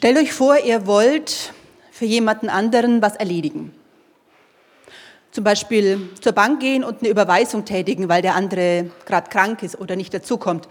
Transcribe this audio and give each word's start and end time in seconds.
Stellt 0.00 0.16
euch 0.16 0.32
vor, 0.32 0.56
ihr 0.56 0.86
wollt 0.86 1.52
für 1.90 2.06
jemanden 2.06 2.48
anderen 2.48 3.02
was 3.02 3.16
erledigen. 3.16 3.74
Zum 5.30 5.44
Beispiel 5.44 6.08
zur 6.22 6.32
Bank 6.32 6.58
gehen 6.60 6.84
und 6.84 7.00
eine 7.00 7.10
Überweisung 7.10 7.66
tätigen, 7.66 8.08
weil 8.08 8.22
der 8.22 8.34
andere 8.34 8.90
gerade 9.04 9.28
krank 9.28 9.62
ist 9.62 9.78
oder 9.78 9.96
nicht 9.96 10.14
dazukommt. 10.14 10.68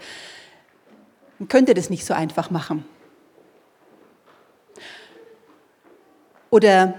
Dann 1.38 1.46
könnt 1.46 1.68
ihr 1.68 1.76
das 1.76 1.90
nicht 1.90 2.04
so 2.04 2.12
einfach 2.12 2.50
machen. 2.50 2.84
Oder 6.50 6.94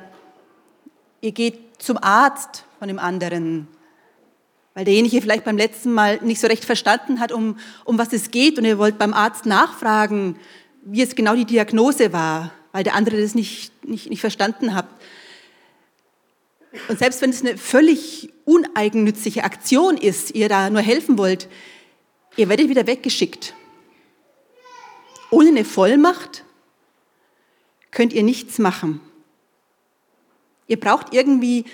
ihr 1.19 1.33
geht 1.33 1.83
zum 1.83 1.97
Arzt 2.01 2.63
von 2.79 2.87
dem 2.87 2.97
anderen, 2.97 3.67
weil 4.73 4.85
derjenige 4.85 5.21
vielleicht 5.21 5.43
beim 5.43 5.57
letzten 5.57 5.91
Mal 5.91 6.21
nicht 6.21 6.39
so 6.39 6.47
recht 6.47 6.63
verstanden 6.63 7.19
hat, 7.19 7.33
um, 7.33 7.59
um 7.83 7.97
was 7.97 8.13
es 8.13 8.31
geht 8.31 8.57
und 8.57 8.63
ihr 8.63 8.77
wollt 8.77 8.97
beim 8.97 9.13
Arzt 9.13 9.45
nachfragen, 9.45 10.39
wie 10.81 11.01
es 11.01 11.15
genau 11.15 11.35
die 11.35 11.45
Diagnose 11.45 12.13
war, 12.13 12.51
weil 12.71 12.83
der 12.83 12.95
andere 12.95 13.21
das 13.21 13.35
nicht, 13.35 13.85
nicht, 13.87 14.09
nicht 14.09 14.21
verstanden 14.21 14.73
hat. 14.73 14.87
Und 16.87 16.99
selbst 16.99 17.21
wenn 17.21 17.29
es 17.29 17.41
eine 17.41 17.57
völlig 17.57 18.31
uneigennützige 18.45 19.43
Aktion 19.43 19.97
ist, 19.97 20.33
ihr 20.35 20.47
da 20.47 20.69
nur 20.69 20.81
helfen 20.81 21.17
wollt, 21.17 21.49
ihr 22.37 22.47
werdet 22.49 22.69
wieder 22.69 22.87
weggeschickt. 22.87 23.53
Ohne 25.29 25.49
eine 25.49 25.65
Vollmacht 25.65 26.43
könnt 27.91 28.13
ihr 28.13 28.23
nichts 28.23 28.57
machen. 28.57 29.01
Ihr 30.67 30.79
braucht 30.79 31.13
irgendwie 31.13 31.65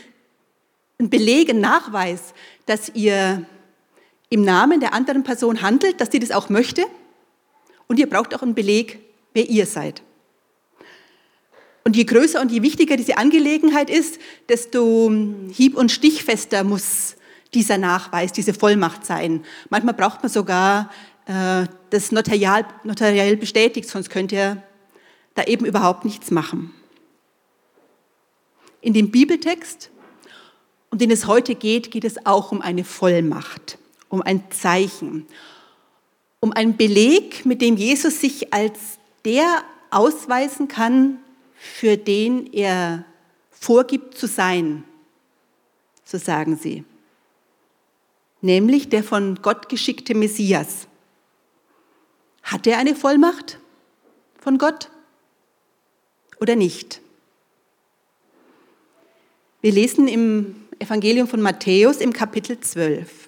einen 1.00 1.12
Beleg, 1.12 1.50
einen 1.50 1.62
Nachweis, 1.62 2.34
dass 2.66 2.90
ihr 2.96 3.46
im 4.30 4.44
Namen 4.44 4.80
der 4.80 4.94
anderen 4.94 5.24
Person 5.24 5.62
handelt, 5.62 6.02
dass 6.02 6.12
sie 6.12 6.20
das 6.20 6.32
auch 6.32 6.50
möchte. 6.50 6.84
Und 7.88 8.00
ihr 8.00 8.10
braucht 8.10 8.34
auch 8.34 8.42
einen 8.42 8.56
Beleg, 8.56 9.00
wer 9.38 9.48
ihr 9.48 9.68
seid. 9.68 10.02
Und 11.84 11.96
je 11.96 12.06
größer 12.06 12.42
und 12.42 12.52
je 12.52 12.64
wichtiger 12.64 12.98
diese 12.98 13.18
Angelegenheit 13.18 13.90
ist, 13.90 14.20
desto 14.50 15.12
hieb- 15.52 15.78
und 15.78 15.92
stichfester 15.92 16.64
muss 16.64 17.16
dieser 17.54 17.78
Nachweis, 17.78 18.34
diese 18.34 18.56
Vollmacht 18.56 19.06
sein. 19.06 19.46
Manchmal 19.70 19.94
braucht 19.94 20.24
man 20.24 20.32
sogar 20.32 20.92
äh, 21.28 21.66
das 21.92 22.12
notarial, 22.12 22.66
notariell 22.84 23.38
bestätigt, 23.38 23.88
sonst 23.88 24.10
könnt 24.10 24.32
ihr 24.32 24.64
da 25.36 25.44
eben 25.44 25.66
überhaupt 25.66 26.04
nichts 26.04 26.32
machen. 26.32 26.74
In 28.82 28.94
dem 28.94 29.12
Bibeltext, 29.12 29.92
um 30.90 30.98
den 30.98 31.12
es 31.12 31.28
heute 31.28 31.54
geht, 31.54 31.92
geht 31.92 32.06
es 32.06 32.26
auch 32.26 32.52
um 32.52 32.62
eine 32.62 32.84
Vollmacht, 32.84 33.78
um 34.10 34.24
ein 34.24 34.50
Zeichen, 34.50 35.28
um 36.40 36.54
einen 36.54 36.76
Beleg, 36.76 37.46
mit 37.46 37.62
dem 37.62 37.78
Jesus 37.78 38.20
sich 38.20 38.52
als 38.52 38.97
der 39.28 39.66
ausweisen 39.92 40.70
kann, 40.70 41.20
für 41.54 41.98
den 41.98 42.52
er 42.54 43.04
vorgibt 43.52 44.18
zu 44.18 44.26
sein, 44.26 44.86
so 46.06 46.18
sagen 46.18 46.56
sie, 46.56 46.86
nämlich 48.42 48.88
der 48.88 49.04
von 49.04 49.36
Gott 49.42 49.68
geschickte 49.68 50.16
Messias. 50.16 50.88
Hat 52.42 52.66
er 52.66 52.78
eine 52.78 52.96
Vollmacht 52.96 53.60
von 54.40 54.58
Gott 54.58 54.90
oder 56.40 56.56
nicht? 56.56 57.02
Wir 59.60 59.74
lesen 59.74 60.08
im 60.08 60.68
Evangelium 60.80 61.28
von 61.28 61.42
Matthäus 61.42 61.98
im 61.98 62.14
Kapitel 62.14 62.62
12. 62.62 63.27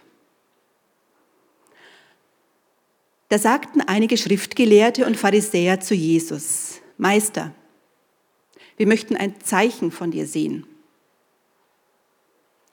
Da 3.30 3.38
sagten 3.38 3.82
einige 3.82 4.18
Schriftgelehrte 4.18 5.06
und 5.06 5.16
Pharisäer 5.16 5.80
zu 5.80 5.94
Jesus, 5.94 6.82
Meister, 6.98 7.54
wir 8.76 8.88
möchten 8.88 9.16
ein 9.16 9.40
Zeichen 9.40 9.92
von 9.92 10.10
dir 10.10 10.26
sehen. 10.26 10.66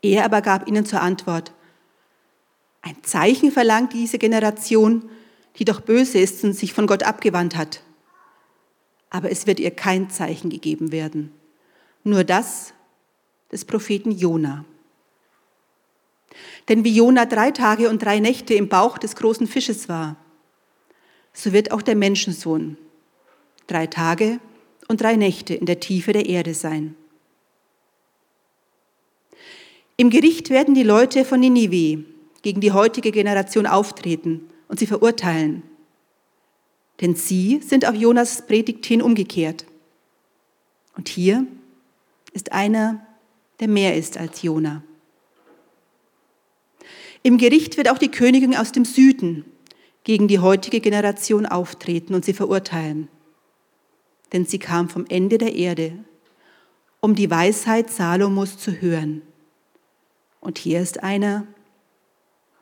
Er 0.02 0.24
aber 0.24 0.40
gab 0.40 0.66
ihnen 0.66 0.86
zur 0.86 1.02
Antwort, 1.02 1.52
ein 2.80 2.96
Zeichen 3.02 3.50
verlangt 3.52 3.92
diese 3.92 4.18
Generation, 4.18 5.10
die 5.56 5.64
doch 5.64 5.80
böse 5.80 6.18
ist 6.18 6.42
und 6.44 6.52
sich 6.52 6.72
von 6.72 6.86
Gott 6.86 7.02
abgewandt 7.02 7.56
hat. 7.56 7.82
Aber 9.10 9.30
es 9.30 9.46
wird 9.46 9.60
ihr 9.60 9.72
kein 9.72 10.08
Zeichen 10.08 10.48
gegeben 10.48 10.92
werden, 10.92 11.32
nur 12.04 12.24
das, 12.24 12.72
des 13.52 13.64
Propheten 13.64 14.10
Jona. 14.10 14.64
Denn 16.68 16.84
wie 16.84 16.94
Jona 16.94 17.26
drei 17.26 17.50
Tage 17.50 17.90
und 17.90 18.02
drei 18.02 18.20
Nächte 18.20 18.54
im 18.54 18.68
Bauch 18.68 18.98
des 18.98 19.16
großen 19.16 19.46
Fisches 19.46 19.88
war, 19.88 20.16
so 21.36 21.52
wird 21.52 21.70
auch 21.70 21.82
der 21.82 21.96
Menschensohn 21.96 22.78
drei 23.66 23.86
Tage 23.86 24.40
und 24.88 25.02
drei 25.02 25.16
Nächte 25.16 25.54
in 25.54 25.66
der 25.66 25.80
Tiefe 25.80 26.12
der 26.12 26.26
Erde 26.26 26.54
sein. 26.54 26.96
Im 29.98 30.08
Gericht 30.08 30.50
werden 30.50 30.74
die 30.74 30.82
Leute 30.82 31.24
von 31.24 31.40
Ninive 31.40 32.04
gegen 32.40 32.60
die 32.60 32.72
heutige 32.72 33.12
Generation 33.12 33.66
auftreten 33.66 34.48
und 34.68 34.78
sie 34.78 34.86
verurteilen. 34.86 35.62
Denn 37.00 37.14
sie 37.14 37.60
sind 37.60 37.86
auf 37.86 37.94
Jonas 37.94 38.46
Predigt 38.46 38.86
hin 38.86 39.02
umgekehrt. 39.02 39.66
Und 40.96 41.08
hier 41.08 41.46
ist 42.32 42.52
einer, 42.52 43.06
der 43.60 43.68
mehr 43.68 43.96
ist 43.96 44.16
als 44.16 44.42
Jona. 44.42 44.82
Im 47.22 47.36
Gericht 47.36 47.76
wird 47.76 47.90
auch 47.90 47.98
die 47.98 48.10
Königin 48.10 48.56
aus 48.56 48.72
dem 48.72 48.86
Süden 48.86 49.44
gegen 50.06 50.28
die 50.28 50.38
heutige 50.38 50.80
Generation 50.80 51.46
auftreten 51.46 52.14
und 52.14 52.24
sie 52.24 52.32
verurteilen. 52.32 53.08
Denn 54.32 54.46
sie 54.46 54.60
kam 54.60 54.88
vom 54.88 55.04
Ende 55.08 55.36
der 55.36 55.56
Erde, 55.56 55.98
um 57.00 57.16
die 57.16 57.28
Weisheit 57.28 57.90
Salomos 57.90 58.56
zu 58.56 58.80
hören. 58.80 59.22
Und 60.38 60.58
hier 60.58 60.80
ist 60.80 61.02
einer, 61.02 61.44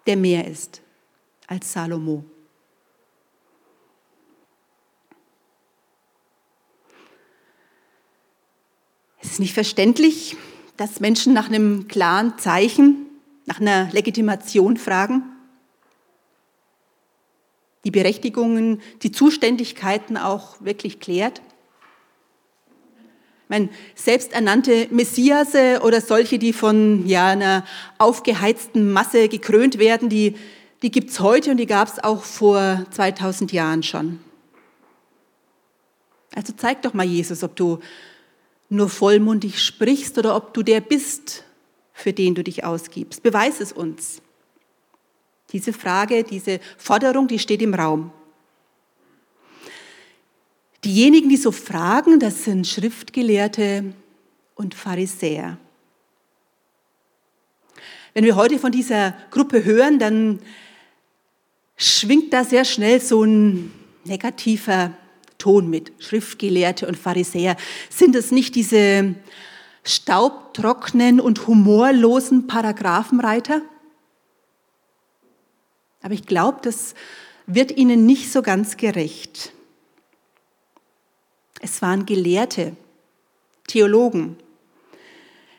der 0.06 0.16
mehr 0.16 0.48
ist 0.48 0.80
als 1.46 1.70
Salomo. 1.70 2.24
Es 9.20 9.32
ist 9.32 9.40
nicht 9.40 9.52
verständlich, 9.52 10.38
dass 10.78 10.98
Menschen 10.98 11.34
nach 11.34 11.48
einem 11.48 11.88
klaren 11.88 12.38
Zeichen, 12.38 13.04
nach 13.44 13.60
einer 13.60 13.92
Legitimation 13.92 14.78
fragen. 14.78 15.33
Die 17.84 17.90
Berechtigungen, 17.90 18.80
die 19.02 19.12
Zuständigkeiten 19.12 20.16
auch 20.16 20.56
wirklich 20.60 21.00
klärt. 21.00 21.42
Meine, 23.48 23.68
selbsternannte 23.94 24.88
Messiase 24.90 25.80
oder 25.82 26.00
solche, 26.00 26.38
die 26.38 26.52
von 26.52 27.06
ja, 27.06 27.28
einer 27.28 27.64
aufgeheizten 27.98 28.90
Masse 28.90 29.28
gekrönt 29.28 29.78
werden, 29.78 30.08
die, 30.08 30.36
die 30.82 30.90
gibt 30.90 31.10
es 31.10 31.20
heute 31.20 31.50
und 31.50 31.58
die 31.58 31.66
gab 31.66 31.88
es 31.88 32.02
auch 32.02 32.22
vor 32.22 32.86
2000 32.90 33.52
Jahren 33.52 33.82
schon. 33.82 34.20
Also 36.34 36.52
zeig 36.56 36.82
doch 36.82 36.94
mal 36.94 37.06
Jesus, 37.06 37.44
ob 37.44 37.54
du 37.54 37.80
nur 38.68 38.88
vollmundig 38.88 39.62
sprichst 39.62 40.18
oder 40.18 40.34
ob 40.34 40.54
du 40.54 40.62
der 40.62 40.80
bist, 40.80 41.44
für 41.92 42.12
den 42.12 42.34
du 42.34 42.42
dich 42.42 42.64
ausgibst. 42.64 43.22
Beweis 43.22 43.60
es 43.60 43.72
uns. 43.72 44.20
Diese 45.54 45.72
Frage, 45.72 46.24
diese 46.24 46.60
Forderung, 46.76 47.28
die 47.28 47.38
steht 47.38 47.62
im 47.62 47.72
Raum. 47.72 48.10
Diejenigen, 50.84 51.28
die 51.28 51.36
so 51.36 51.52
fragen, 51.52 52.18
das 52.18 52.44
sind 52.44 52.66
Schriftgelehrte 52.66 53.94
und 54.56 54.74
Pharisäer. 54.74 55.56
Wenn 58.12 58.24
wir 58.24 58.34
heute 58.34 58.58
von 58.58 58.72
dieser 58.72 59.14
Gruppe 59.30 59.64
hören, 59.64 59.98
dann 60.00 60.40
schwingt 61.76 62.32
da 62.32 62.44
sehr 62.44 62.64
schnell 62.64 63.00
so 63.00 63.22
ein 63.22 63.72
negativer 64.04 64.90
Ton 65.38 65.70
mit. 65.70 65.92
Schriftgelehrte 65.98 66.88
und 66.88 66.98
Pharisäer. 66.98 67.56
Sind 67.90 68.16
es 68.16 68.32
nicht 68.32 68.56
diese 68.56 69.14
staubtrockenen 69.84 71.20
und 71.20 71.46
humorlosen 71.46 72.48
Paragraphenreiter? 72.48 73.62
Aber 76.04 76.12
ich 76.12 76.26
glaube, 76.26 76.58
das 76.60 76.94
wird 77.46 77.78
ihnen 77.78 78.04
nicht 78.04 78.30
so 78.30 78.42
ganz 78.42 78.76
gerecht. 78.76 79.52
Es 81.62 81.80
waren 81.80 82.04
Gelehrte, 82.04 82.76
Theologen, 83.66 84.36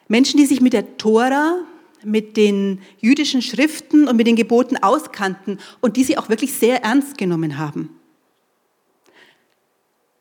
Menschen, 0.07 0.38
die 0.38 0.45
sich 0.45 0.62
mit 0.62 0.74
der 0.74 0.97
Tora, 0.97 1.62
mit 2.03 2.38
den 2.38 2.83
jüdischen 3.00 3.42
Schriften 3.42 4.07
und 4.07 4.18
mit 4.18 4.27
den 4.27 4.36
Geboten 4.36 4.77
auskannten 4.77 5.59
und 5.81 5.97
die 5.97 6.03
sie 6.03 6.15
auch 6.19 6.30
wirklich 6.30 6.53
sehr 6.53 6.83
ernst 6.83 7.18
genommen 7.18 7.57
haben. 7.57 8.00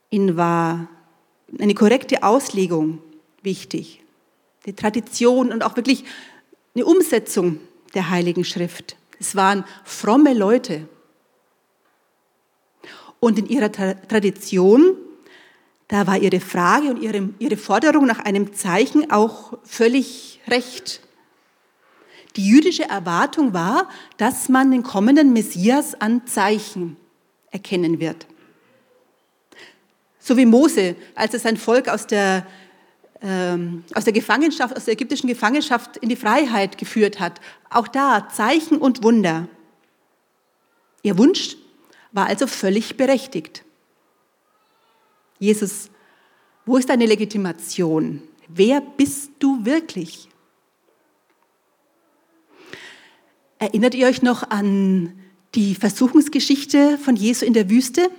Ihnen 0.09 0.39
war 0.39 0.89
eine 1.59 1.75
korrekte 1.75 2.23
Auslegung 2.23 3.01
wichtig, 3.43 4.03
die 4.65 4.73
Tradition 4.73 5.53
und 5.53 5.63
auch 5.63 5.77
wirklich 5.77 6.05
eine 6.75 6.87
Umsetzung 6.87 7.61
der 7.93 8.09
Heiligen 8.09 8.47
Schrift. 8.47 8.97
Es 9.21 9.37
waren 9.37 9.65
fromme 9.85 10.35
Leute. 10.35 10.89
Und 13.21 13.39
in 13.39 13.47
ihrer 13.47 13.73
Tradition, 13.73 14.97
da 15.89 16.07
war 16.07 16.19
ihre 16.19 16.41
Frage 16.41 16.89
und 16.89 17.03
ihre, 17.03 17.31
ihre 17.39 17.57
Forderung 17.57 18.07
nach 18.07 18.19
einem 18.19 18.55
Zeichen 18.55 19.11
auch 19.11 19.59
völlig 19.65 20.41
recht. 20.49 21.01
Die 22.37 22.47
jüdische 22.47 22.85
Erwartung 22.85 23.55
war, 23.55 23.89
dass 24.17 24.49
man 24.49 24.71
den 24.71 24.83
kommenden 24.83 25.33
Messias 25.33 25.95
an 25.95 26.27
Zeichen 26.27 26.97
erkennen 27.51 28.01
wird. 28.01 28.27
So 30.19 30.37
wie 30.37 30.47
Mose, 30.47 30.97
als 31.15 31.35
er 31.35 31.41
sein 31.41 31.57
Volk 31.57 31.89
aus 31.89 32.07
der, 32.07 32.47
ähm, 33.25 33.85
aus 33.95 34.05
der 34.05 34.13
Gefangenschaft, 34.13 34.77
aus 34.77 34.85
der 34.85 34.93
ägyptischen 34.93 35.29
Gefangenschaft 35.29 35.97
in 35.97 36.11
die 36.11 36.17
Freiheit 36.17 36.77
geführt 36.77 37.19
hat. 37.19 37.41
Auch 37.71 37.89
da 37.89 38.29
Zeichen 38.29 38.77
und 38.77 39.03
Wunder. 39.03 39.49
Ihr 41.03 41.17
Wunsch 41.17 41.57
war 42.13 42.27
also 42.27 42.47
völlig 42.47 42.97
berechtigt. 42.97 43.65
Jesus, 45.39 45.91
wo 46.67 46.77
ist 46.77 46.89
deine 46.89 47.07
Legitimation? 47.07 48.23
Wer 48.49 48.83
bist 48.83 49.31
du 49.39 49.65
wirklich? 49.65 50.29
Erinnert 53.59 53.95
ihr 53.95 54.07
euch 54.07 54.21
noch 54.21 54.51
an 54.51 55.19
die 55.55 55.75
Versuchungsgeschichte 55.75 56.99
von 56.99 57.17
Jesu 57.17 57.47
in 57.47 57.55
der 57.55 57.71
Wüste? 57.71 58.11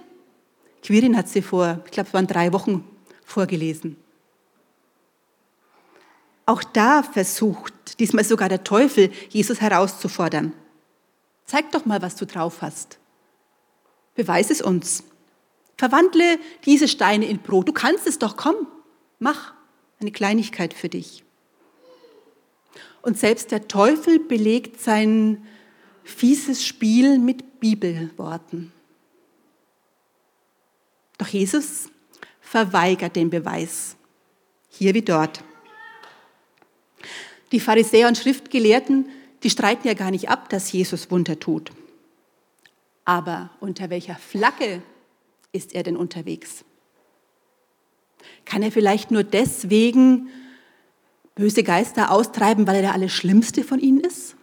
Quirin 0.84 1.16
hat 1.16 1.30
sie 1.30 1.44
vor, 1.44 1.84
ich 1.86 1.92
glaube, 1.92 2.08
es 2.08 2.14
waren 2.14 2.28
drei 2.28 2.52
Wochen 2.54 2.84
vorgelesen. 3.24 3.98
Auch 6.46 6.64
da 6.64 7.02
versucht 7.02 8.00
diesmal 8.00 8.24
sogar 8.24 8.50
der 8.50 8.64
Teufel, 8.64 9.12
Jesus 9.30 9.62
herauszufordern. 9.62 10.54
Zeig 11.46 11.72
doch 11.72 11.86
mal, 11.86 12.02
was 12.02 12.16
du 12.16 12.26
drauf 12.26 12.62
hast. 12.62 13.00
Beweis 14.16 14.50
es 14.50 14.62
uns. 14.62 15.04
Verwandle 15.78 16.40
diese 16.66 16.88
Steine 16.88 17.26
in 17.26 17.40
Brot. 17.40 17.68
Du 17.68 17.74
kannst 17.74 18.08
es 18.08 18.20
doch, 18.20 18.38
komm, 18.38 18.56
mach 19.20 19.54
eine 20.00 20.12
Kleinigkeit 20.12 20.74
für 20.74 20.90
dich. 20.90 21.24
Und 23.02 23.20
selbst 23.20 23.52
der 23.52 23.68
Teufel 23.68 24.20
belegt 24.20 24.82
sein 24.82 25.46
fieses 26.04 26.66
Spiel 26.66 27.20
mit 27.20 27.60
Bibelworten. 27.60 28.72
Doch 31.18 31.28
Jesus 31.28 31.90
verweigert 32.42 33.16
den 33.16 33.30
Beweis, 33.30 33.96
hier 34.70 34.94
wie 34.94 35.02
dort. 35.02 35.44
Die 37.52 37.60
Pharisäer 37.60 38.08
und 38.08 38.18
Schriftgelehrten, 38.18 39.10
die 39.44 39.50
streiten 39.50 39.88
ja 39.88 39.94
gar 39.94 40.12
nicht 40.12 40.30
ab, 40.30 40.50
dass 40.50 40.72
Jesus 40.72 41.12
Wunder 41.12 41.40
tut. 41.40 41.72
Aber 43.06 43.52
unter 43.60 43.90
welcher 43.90 44.16
Flagge 44.16 44.82
ist 45.52 45.74
er 45.74 45.84
denn 45.84 45.96
unterwegs? 45.96 46.66
Kann 48.46 48.64
er 48.64 48.72
vielleicht 48.72 49.12
nur 49.12 49.24
deswegen 49.24 50.30
böse 51.36 51.64
Geister 51.64 52.12
austreiben, 52.12 52.66
weil 52.66 52.78
er 52.78 52.82
der 52.82 52.94
Allerschlimmste 52.94 53.64
von 53.64 53.80
ihnen 53.80 54.00
ist? 54.00 54.36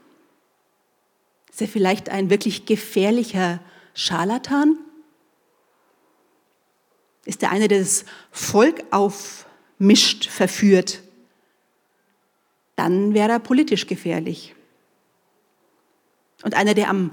Ist 1.50 1.60
er 1.60 1.68
vielleicht 1.68 2.08
ein 2.08 2.30
wirklich 2.30 2.64
gefährlicher 2.66 3.60
Scharlatan? 3.94 4.78
Ist 7.24 7.42
er 7.42 7.50
einer, 7.50 7.68
der 7.68 7.80
das 7.80 8.04
Volk 8.30 8.84
aufmischt, 8.90 10.28
verführt? 10.28 11.02
Dann 12.76 13.14
wäre 13.14 13.32
er 13.32 13.38
politisch 13.38 13.86
gefährlich. 13.86 14.54
Und 16.42 16.54
einer, 16.54 16.74
der 16.74 16.88
am 16.88 17.12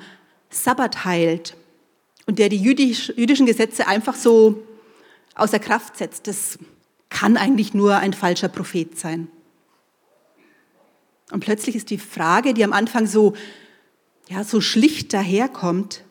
Sabbat 0.50 1.06
heilt 1.06 1.56
und 2.26 2.40
der 2.40 2.50
die 2.50 2.58
jüdisch, 2.58 3.14
jüdischen 3.16 3.46
Gesetze 3.46 3.88
einfach 3.88 4.16
so 4.16 4.64
außer 5.36 5.60
Kraft 5.60 5.98
setzt, 5.98 6.28
das 6.28 6.58
kann 7.10 7.38
eigentlich 7.38 7.74
nur 7.74 7.98
ein 7.98 8.14
falscher 8.14 8.50
Prophet 8.50 8.98
sein. 8.98 9.28
Und 11.32 11.42
plötzlich 11.42 11.76
ist 11.76 11.90
die 11.90 11.98
Frage, 11.98 12.54
die 12.54 12.64
am 12.64 12.74
Anfang 12.74 13.06
so, 13.06 13.34
ja, 14.30 14.44
so 14.44 14.62
schlicht 14.62 15.14
daherkommt, 15.14 16.04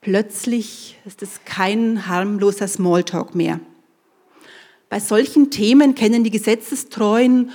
plötzlich 0.00 0.98
ist 1.04 1.22
es 1.22 1.44
kein 1.44 2.06
harmloser 2.06 2.66
Smalltalk 2.66 3.34
mehr. 3.34 3.60
Bei 4.88 4.98
solchen 4.98 5.50
Themen 5.50 5.94
kennen 5.94 6.24
die 6.24 6.32
Gesetzestreuen 6.32 7.52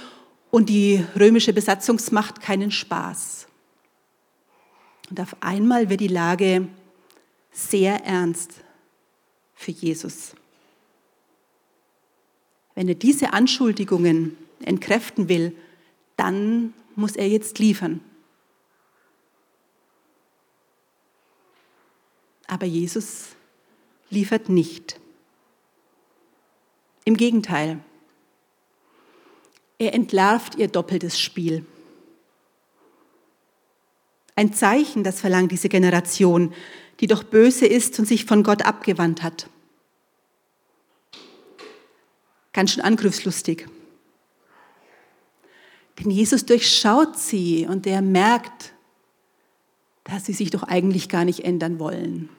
und 0.56 0.70
die 0.70 1.04
römische 1.20 1.52
Besatzungsmacht 1.52 2.40
keinen 2.40 2.72
Spaß. 2.72 3.46
Und 5.10 5.20
auf 5.20 5.36
einmal 5.42 5.90
wird 5.90 6.00
die 6.00 6.08
Lage 6.08 6.70
sehr 7.52 8.06
ernst 8.06 8.54
für 9.54 9.72
Jesus. 9.72 10.34
Wenn 12.74 12.88
er 12.88 12.96
diese 12.96 13.34
Anschuldigungen 13.34 14.38
entkräften 14.64 15.28
will, 15.28 15.54
dann 16.16 16.74
muss 16.96 17.18
er 17.18 17.28
jetzt 17.28 17.60
liefern. 17.60 18.00
Aber 22.48 22.66
Jesus 22.66 23.36
liefert 24.10 24.48
nicht. 24.48 25.02
Im 27.04 27.18
Gegenteil, 27.18 27.82
er 29.78 29.94
entlarvt 29.94 30.56
ihr 30.56 30.68
doppeltes 30.68 31.20
Spiel. 31.20 31.66
Ein 34.36 34.54
Zeichen, 34.54 35.04
das 35.04 35.22
verlangt 35.22 35.52
diese 35.52 35.70
Generation, 35.70 36.54
die 37.00 37.08
doch 37.08 37.24
böse 37.24 37.66
ist 37.66 37.98
und 38.00 38.06
sich 38.06 38.26
von 38.26 38.44
Gott 38.44 38.66
abgewandt 38.66 39.24
hat. 39.24 39.50
Ganz 42.54 42.72
schön 42.72 42.84
angriffslustig. 42.84 43.68
Denn 46.00 46.12
Jesus 46.12 46.46
durchschaut 46.46 47.18
sie 47.18 47.68
und 47.68 47.88
er 47.88 48.02
merkt, 48.02 48.74
dass 50.04 50.26
sie 50.26 50.34
sich 50.34 50.52
doch 50.52 50.64
eigentlich 50.64 51.10
gar 51.10 51.26
nicht 51.26 51.42
ändern 51.42 51.80
wollen. 51.80 52.30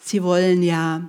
Sie 0.00 0.22
wollen 0.22 0.62
ja 0.62 1.08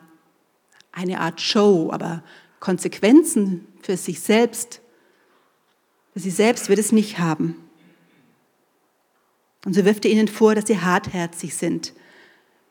eine 0.91 1.19
Art 1.19 1.41
Show, 1.41 1.89
aber 1.91 2.23
Konsequenzen 2.63 3.67
für 3.81 3.97
sich 3.97 4.21
selbst, 4.21 4.79
für 6.13 6.21
sie 6.21 6.29
selbst 6.29 6.69
wird 6.69 6.79
es 6.79 6.93
nicht 6.93 7.19
haben. 7.19 7.57
Und 9.65 9.73
so 9.73 9.83
wirft 9.83 10.05
er 10.05 10.11
ihnen 10.11 10.29
vor, 10.29 10.55
dass 10.55 10.67
sie 10.67 10.79
hartherzig 10.79 11.55
sind, 11.55 11.91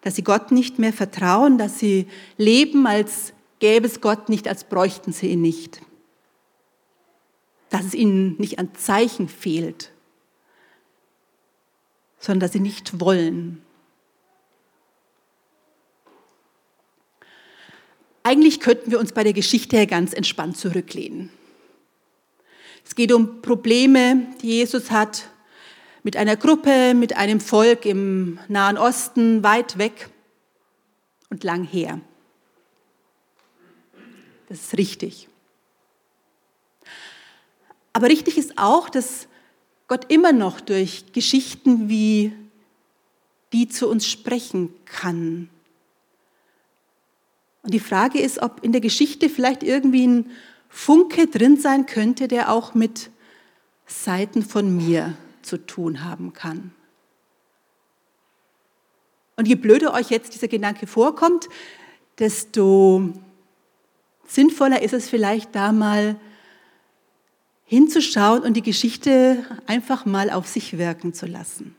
dass 0.01 0.17
sie 0.17 0.25
Gott 0.25 0.51
nicht 0.51 0.79
mehr 0.79 0.95
vertrauen, 0.95 1.59
dass 1.59 1.79
sie 1.79 2.07
leben, 2.39 2.87
als 2.87 3.35
gäbe 3.59 3.87
es 3.87 4.01
Gott 4.01 4.31
nicht, 4.31 4.49
als 4.49 4.65
bräuchten 4.65 5.13
sie 5.13 5.27
ihn 5.27 5.43
nicht. 5.43 5.83
Dass 7.69 7.85
es 7.85 7.93
ihnen 7.93 8.37
nicht 8.39 8.59
an 8.59 8.75
Zeichen 8.75 9.29
fehlt, 9.29 9.93
sondern 12.19 12.41
dass 12.41 12.53
sie 12.53 12.61
nicht 12.61 12.99
wollen. 12.99 13.62
Eigentlich 18.23 18.61
könnten 18.61 18.91
wir 18.91 19.01
uns 19.01 19.13
bei 19.13 19.25
der 19.25 19.33
Geschichte 19.33 19.87
ganz 19.87 20.13
entspannt 20.13 20.57
zurücklehnen. 20.57 21.31
Es 22.85 22.95
geht 22.95 23.13
um 23.13 23.43
Probleme, 23.43 24.27
die 24.43 24.49
Jesus 24.49 24.91
hat 24.91 25.29
mit 26.03 26.17
einer 26.17 26.37
Gruppe, 26.37 26.95
mit 26.95 27.17
einem 27.17 27.41
Volk 27.41 27.87
im 27.87 28.39
Nahen 28.49 28.79
Osten, 28.79 29.43
weit 29.43 29.79
weg 29.79 30.09
und 31.31 31.45
lang 31.45 31.65
her. 31.65 32.01
Das 34.49 34.61
ist 34.61 34.79
richtig. 34.79 35.29
Aber 37.93 38.09
richtig 38.09 38.39
ist 38.39 38.59
auch, 38.59 38.89
dass 38.89 39.29
Gott 39.89 40.11
immer 40.11 40.33
noch 40.33 40.61
durch 40.61 41.13
Geschichten 41.13 41.89
wie 41.89 42.33
die 43.53 43.69
zu 43.69 43.89
uns 43.89 44.07
sprechen 44.07 44.75
kann. 44.87 45.51
Und 47.63 47.75
die 47.75 47.81
Frage 47.81 48.21
ist, 48.21 48.43
ob 48.43 48.65
in 48.65 48.73
der 48.73 48.81
Geschichte 48.81 49.29
vielleicht 49.29 49.63
irgendwie 49.63 50.07
ein 50.07 50.31
Funke 50.69 51.27
drin 51.27 51.57
sein 51.57 51.87
könnte, 51.87 52.29
der 52.29 52.51
auch 52.51 52.75
mit 52.75 53.11
Seiten 53.87 54.43
von 54.43 54.77
mir 54.77 55.15
zu 55.43 55.59
tun 55.59 56.05
haben 56.05 56.33
kann. 56.33 56.73
Und 59.37 59.49
je 59.49 59.55
blöder 59.55 59.95
euch 59.95 60.11
jetzt 60.11 60.35
dieser 60.35 60.49
Gedanke 60.49 60.87
vorkommt, 60.87 61.49
desto 62.19 63.13
sinnvoller 64.27 64.83
ist 64.83 64.93
es 64.93 65.09
vielleicht 65.09 65.55
da 65.55 65.73
mal 65.73 66.17
hinzuschauen 67.65 68.43
und 68.43 68.55
die 68.55 68.63
Geschichte 68.63 69.45
einfach 69.67 70.05
mal 70.05 70.31
auf 70.31 70.47
sich 70.47 70.79
wirken 70.79 71.15
zu 71.15 71.27
lassen. 71.27 71.75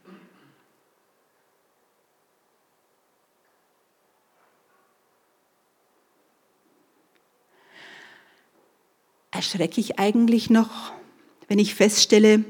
Erschrecke 9.33 9.81
ich 9.81 9.97
eigentlich 9.97 10.51
noch, 10.51 10.91
wenn 11.47 11.57
ich 11.57 11.73
feststelle, 11.73 12.45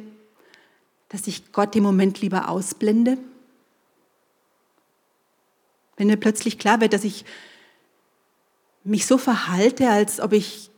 dass 1.08 1.28
ich 1.28 1.54
Gott 1.54 1.76
im 1.78 1.84
Moment 1.84 2.20
lieber 2.20 2.50
ausblende? 2.50 3.18
Wenn 5.96 6.08
mir 6.08 6.18
plötzlich 6.18 6.60
klar 6.60 6.82
wird, 6.82 6.92
dass 6.92 7.06
ich 7.06 7.24
mich 8.84 9.06
so 9.06 9.18
verhalte, 9.18 9.90
als 9.90 10.20
ob 10.20 10.34
ich 10.34 10.70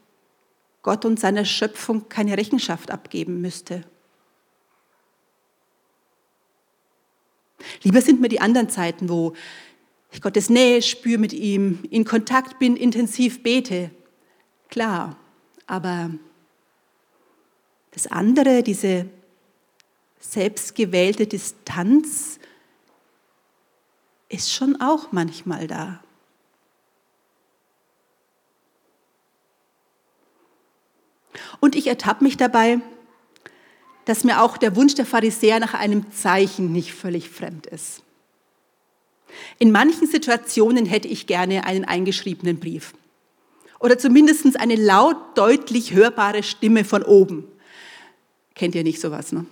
Gott 0.84 1.06
und 1.06 1.20
seiner 1.20 1.44
Schöpfung 1.44 2.08
keine 2.08 2.38
Rechenschaft 2.38 2.92
abgeben 2.92 3.42
müsste. 3.42 3.84
Lieber 7.82 8.02
sind 8.02 8.22
mir 8.22 8.30
die 8.30 8.42
anderen 8.42 8.70
Zeiten, 8.70 9.10
wo 9.10 9.34
ich 10.12 10.22
Gottes 10.22 10.52
Nähe 10.52 10.84
spüre 10.84 11.18
mit 11.18 11.34
ihm, 11.34 11.84
in 11.90 12.06
Kontakt 12.06 12.60
bin, 12.60 12.78
intensiv 12.78 13.42
bete. 13.42 13.90
Klar, 14.70 15.18
aber 15.68 16.12
das 17.92 18.08
andere, 18.08 18.62
diese 18.62 19.10
selbstgewählte 20.20 21.28
Distanz, 21.28 22.40
ist 24.28 24.52
schon 24.52 24.82
auch 24.82 25.12
manchmal 25.12 25.68
da. 25.68 26.04
Und 31.60 31.76
ich 31.76 31.88
ertappe 31.88 32.24
mich 32.24 32.38
dabei, 32.38 32.80
dass 34.06 34.24
mir 34.24 34.42
auch 34.42 34.58
der 34.58 34.76
Wunsch 34.76 34.96
der 34.96 35.06
Pharisäer 35.06 35.60
nach 35.60 35.74
einem 35.74 36.12
Zeichen 36.12 36.72
nicht 36.72 36.94
völlig 36.94 37.30
fremd 37.30 37.66
ist. 37.68 38.04
In 39.58 39.72
manchen 39.72 40.08
Situationen 40.08 40.86
hätte 40.86 41.08
ich 41.08 41.28
gerne 41.28 41.66
einen 41.66 41.86
eingeschriebenen 41.86 42.60
Brief 42.60 42.94
oder 43.80 43.98
zumindest 43.98 44.60
eine 44.60 44.76
laut, 44.76 45.18
deutlich 45.36 45.94
hörbare 45.94 46.44
Stimme 46.44 46.86
von 46.86 47.04
oben. 47.04 47.46
Kennt 48.54 48.76
ihr 48.76 48.84
nicht 48.84 49.02
sowas, 49.02 49.32
ne? 49.32 49.46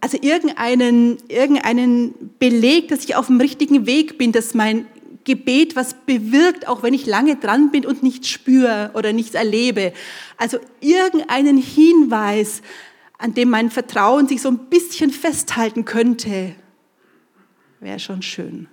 Also 0.00 0.18
irgendeinen, 0.20 1.18
irgendeinen 1.28 2.34
Beleg, 2.40 2.88
dass 2.88 3.04
ich 3.04 3.14
auf 3.14 3.28
dem 3.28 3.40
richtigen 3.40 3.86
Weg 3.86 4.18
bin, 4.18 4.32
dass 4.32 4.52
mein 4.52 4.86
Gebet 5.24 5.76
was 5.76 5.94
bewirkt, 5.94 6.66
auch 6.66 6.82
wenn 6.82 6.94
ich 6.94 7.06
lange 7.06 7.36
dran 7.36 7.70
bin 7.70 7.86
und 7.86 8.02
nichts 8.02 8.28
spüre 8.28 8.90
oder 8.94 9.12
nichts 9.12 9.34
erlebe. 9.34 9.92
Also 10.36 10.58
irgendeinen 10.80 11.56
Hinweis, 11.56 12.62
an 13.18 13.34
dem 13.34 13.50
mein 13.50 13.70
Vertrauen 13.70 14.26
sich 14.26 14.42
so 14.42 14.48
ein 14.48 14.58
bisschen 14.70 15.12
festhalten 15.12 15.84
könnte, 15.84 16.56
wäre 17.78 18.00
schon 18.00 18.22
schön. 18.22 18.68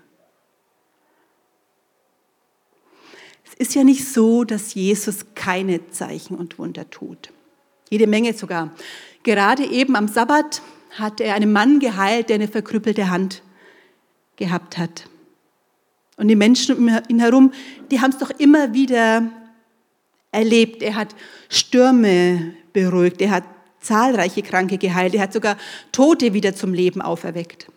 Es 3.46 3.49
ist 3.60 3.76
ja 3.76 3.84
nicht 3.84 4.08
so, 4.08 4.46
dass 4.46 4.74
Jesus 4.74 5.26
keine 5.36 5.88
Zeichen 5.92 6.36
und 6.36 6.58
Wunder 6.58 6.90
tut. 6.90 7.30
Jede 7.90 8.08
Menge 8.08 8.34
sogar. 8.34 8.72
Gerade 9.24 9.66
eben 9.66 9.96
am 9.96 10.08
Sabbat 10.08 10.62
hat 10.98 11.22
er 11.22 11.36
einen 11.36 11.52
Mann 11.52 11.80
geheilt, 11.80 12.30
der 12.30 12.36
eine 12.36 12.48
verkrüppelte 12.48 13.10
Hand 13.10 13.44
gehabt 14.38 14.78
hat. 14.78 15.08
Und 16.16 16.30
die 16.30 16.36
Menschen 16.36 16.76
um 16.78 16.90
ihn 17.10 17.20
herum, 17.20 17.52
die 17.92 18.00
haben 18.00 18.12
es 18.12 18.18
doch 18.18 18.32
immer 18.32 18.74
wieder 18.74 19.30
erlebt. 20.32 20.82
Er 20.82 20.96
hat 20.96 21.16
Stürme 21.50 22.54
beruhigt, 22.72 23.22
er 23.22 23.32
hat 23.32 23.44
zahlreiche 23.82 24.42
Kranke 24.42 24.78
geheilt, 24.78 25.16
er 25.16 25.22
hat 25.22 25.34
sogar 25.34 25.58
Tote 25.92 26.34
wieder 26.34 26.56
zum 26.56 26.74
Leben 26.74 27.02
auferweckt. 27.02 27.68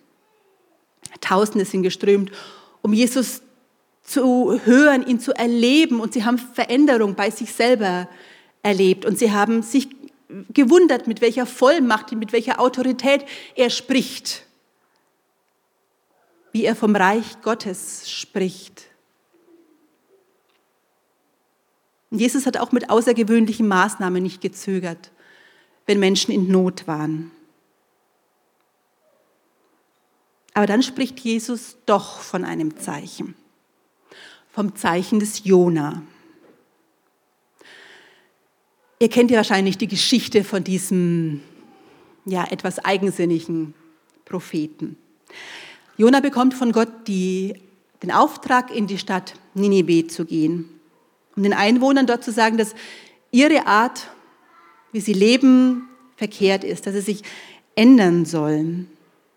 Tausende 1.19 1.65
sind 1.65 1.83
geströmt, 1.83 2.31
um 2.81 2.93
Jesus 2.93 3.41
zu 4.03 4.59
hören, 4.65 5.05
ihn 5.07 5.19
zu 5.19 5.33
erleben 5.33 5.99
und 5.99 6.13
sie 6.13 6.25
haben 6.25 6.37
Veränderung 6.37 7.15
bei 7.15 7.29
sich 7.29 7.53
selber 7.53 8.07
erlebt 8.61 9.05
und 9.05 9.17
sie 9.17 9.31
haben 9.31 9.63
sich 9.63 9.89
gewundert, 10.53 11.07
mit 11.07 11.21
welcher 11.21 11.45
Vollmacht, 11.45 12.11
mit 12.11 12.33
welcher 12.33 12.59
Autorität 12.59 13.25
er 13.55 13.69
spricht 13.69 14.45
wie 16.53 16.65
er 16.65 16.75
vom 16.75 16.95
Reich 16.95 17.41
Gottes 17.41 18.09
spricht. 18.09 18.85
Und 22.11 22.19
Jesus 22.19 22.45
hat 22.45 22.57
auch 22.57 22.71
mit 22.71 22.91
außergewöhnlichen 22.91 23.67
Maßnahmen 23.67 24.21
nicht 24.21 24.39
gezögert, 24.39 25.11
wenn 25.87 25.99
Menschen 25.99 26.31
in 26.31 26.47
Not 26.47 26.87
waren. 26.87 27.31
Aber 30.53 30.67
dann 30.67 30.83
spricht 30.83 31.19
Jesus 31.19 31.77
doch 31.87 32.19
von 32.19 32.45
einem 32.45 32.77
Zeichen, 32.77 33.33
vom 34.53 34.75
Zeichen 34.75 35.19
des 35.19 35.43
Jona. 35.43 36.03
Ihr 38.99 39.09
kennt 39.09 39.31
ja 39.31 39.37
wahrscheinlich 39.37 39.77
die 39.77 39.87
Geschichte 39.87 40.43
von 40.43 40.63
diesem 40.63 41.41
ja 42.25 42.45
etwas 42.49 42.79
eigensinnigen 42.79 43.73
Propheten. 44.23 44.95
Jona 45.97 46.19
bekommt 46.21 46.53
von 46.53 46.71
Gott 46.71 47.07
die, 47.07 47.55
den 48.01 48.11
Auftrag, 48.11 48.73
in 48.73 48.87
die 48.87 48.99
Stadt 48.99 49.33
Ninive 49.55 50.07
zu 50.07 50.23
gehen, 50.23 50.69
um 51.35 51.43
den 51.43 51.53
Einwohnern 51.53 52.07
dort 52.07 52.23
zu 52.23 52.31
sagen, 52.31 52.57
dass 52.57 52.75
ihre 53.31 53.65
Art, 53.67 54.07
wie 54.91 55.01
sie 55.01 55.13
leben, 55.13 55.89
verkehrt 56.15 56.63
ist, 56.63 56.85
dass 56.85 56.93
sie 56.93 57.01
sich 57.01 57.23
ändern 57.75 58.25
sollen. 58.25 58.87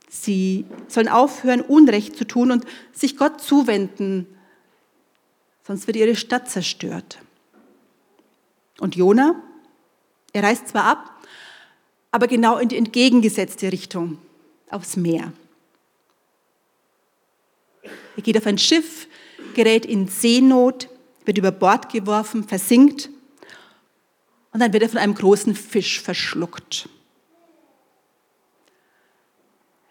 Sie 0.08 0.66
sollen 0.88 1.08
aufhören, 1.08 1.62
Unrecht 1.62 2.16
zu 2.16 2.26
tun 2.26 2.52
und 2.52 2.64
sich 2.92 3.16
Gott 3.16 3.40
zuwenden, 3.40 4.26
sonst 5.66 5.86
wird 5.86 5.96
ihre 5.96 6.14
Stadt 6.14 6.48
zerstört. 6.48 7.18
Und 8.78 8.94
Jona, 8.94 9.42
er 10.32 10.44
reist 10.44 10.68
zwar 10.68 10.84
ab, 10.84 11.26
aber 12.10 12.28
genau 12.28 12.58
in 12.58 12.68
die 12.68 12.76
entgegengesetzte 12.76 13.72
Richtung, 13.72 14.18
aufs 14.70 14.96
Meer. 14.96 15.32
Er 17.82 18.22
geht 18.22 18.36
auf 18.36 18.46
ein 18.46 18.58
Schiff, 18.58 19.08
gerät 19.54 19.84
in 19.84 20.08
Seenot, 20.08 20.88
wird 21.24 21.38
über 21.38 21.50
Bord 21.50 21.92
geworfen, 21.92 22.44
versinkt 22.44 23.10
und 24.52 24.60
dann 24.60 24.72
wird 24.72 24.84
er 24.84 24.88
von 24.88 24.98
einem 24.98 25.14
großen 25.14 25.54
Fisch 25.54 26.00
verschluckt. 26.00 26.88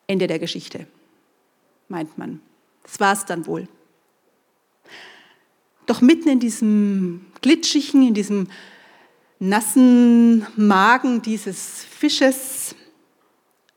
Ende 0.07 0.27
der 0.27 0.39
Geschichte, 0.39 0.87
meint 1.89 2.17
man. 2.17 2.41
Das 2.83 2.99
war 2.99 3.13
es 3.13 3.25
dann 3.25 3.45
wohl. 3.47 3.67
Doch 5.85 6.01
mitten 6.01 6.29
in 6.29 6.39
diesem 6.39 7.25
glitschigen, 7.41 8.07
in 8.07 8.13
diesem 8.13 8.47
nassen 9.39 10.45
Magen 10.55 11.21
dieses 11.21 11.83
Fisches, 11.83 12.75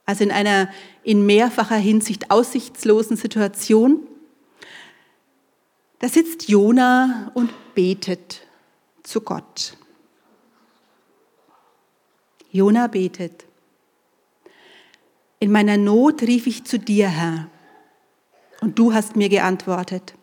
also 0.06 0.24
in 0.24 0.30
einer 0.30 0.70
in 1.02 1.26
mehrfacher 1.26 1.76
Hinsicht 1.76 2.30
aussichtslosen 2.30 3.16
Situation, 3.16 4.06
da 5.98 6.08
sitzt 6.08 6.48
Jona 6.48 7.30
und 7.34 7.50
betet 7.74 8.42
zu 9.02 9.20
Gott. 9.20 9.76
Jona 12.50 12.86
betet. 12.86 13.44
In 15.40 15.52
meiner 15.52 15.76
Not 15.76 16.22
rief 16.22 16.46
ich 16.46 16.64
zu 16.64 16.78
dir, 16.78 17.08
Herr, 17.08 17.48
und 18.60 18.78
du 18.78 18.92
hast 18.92 19.16
mir 19.16 19.28
geantwortet. 19.28 20.14